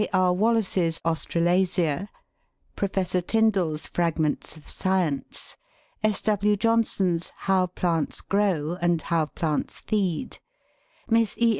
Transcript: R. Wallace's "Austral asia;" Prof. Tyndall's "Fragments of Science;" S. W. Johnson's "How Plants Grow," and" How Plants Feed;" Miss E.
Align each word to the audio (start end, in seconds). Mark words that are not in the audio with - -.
R. 0.13 0.33
Wallace's 0.33 0.99
"Austral 1.05 1.47
asia;" 1.47 2.09
Prof. 2.75 3.27
Tyndall's 3.27 3.85
"Fragments 3.87 4.57
of 4.57 4.67
Science;" 4.67 5.55
S. 6.03 6.21
W. 6.21 6.55
Johnson's 6.55 7.31
"How 7.37 7.67
Plants 7.67 8.21
Grow," 8.21 8.79
and" 8.81 8.99
How 9.03 9.27
Plants 9.27 9.79
Feed;" 9.79 10.39
Miss 11.07 11.35
E. 11.37 11.49